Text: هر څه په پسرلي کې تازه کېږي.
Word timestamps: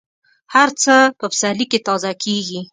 هر 0.53 0.69
څه 0.83 0.95
په 1.19 1.25
پسرلي 1.31 1.65
کې 1.71 1.79
تازه 1.87 2.11
کېږي. 2.23 2.61